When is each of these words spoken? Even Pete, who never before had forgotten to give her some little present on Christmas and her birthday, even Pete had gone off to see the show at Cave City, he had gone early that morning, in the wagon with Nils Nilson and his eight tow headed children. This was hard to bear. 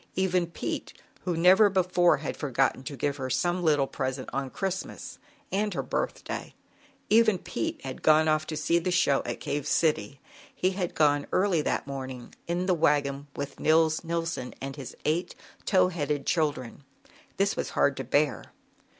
Even 0.15 0.47
Pete, 0.47 0.93
who 1.25 1.37
never 1.37 1.69
before 1.69 2.17
had 2.17 2.35
forgotten 2.35 2.81
to 2.85 2.97
give 2.97 3.17
her 3.17 3.29
some 3.29 3.61
little 3.61 3.85
present 3.85 4.31
on 4.33 4.49
Christmas 4.49 5.19
and 5.51 5.75
her 5.75 5.83
birthday, 5.83 6.55
even 7.11 7.37
Pete 7.37 7.79
had 7.83 8.01
gone 8.01 8.27
off 8.27 8.47
to 8.47 8.57
see 8.57 8.79
the 8.79 8.89
show 8.89 9.21
at 9.27 9.39
Cave 9.39 9.67
City, 9.67 10.19
he 10.55 10.71
had 10.71 10.95
gone 10.95 11.27
early 11.31 11.61
that 11.61 11.85
morning, 11.85 12.33
in 12.47 12.65
the 12.65 12.73
wagon 12.73 13.27
with 13.35 13.59
Nils 13.59 14.03
Nilson 14.03 14.55
and 14.59 14.75
his 14.75 14.97
eight 15.05 15.35
tow 15.65 15.89
headed 15.89 16.25
children. 16.25 16.83
This 17.37 17.55
was 17.55 17.69
hard 17.77 17.95
to 17.97 18.03
bear. 18.03 18.45